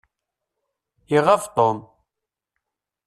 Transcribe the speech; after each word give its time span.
Iɣab 1.17 1.43
Tom. 1.55 1.77